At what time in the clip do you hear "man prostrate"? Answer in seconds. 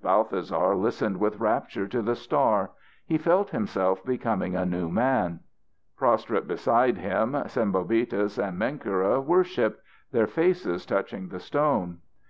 4.88-6.46